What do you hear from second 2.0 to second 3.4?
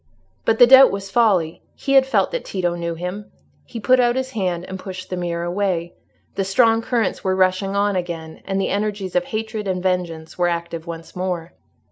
felt that Tito knew him.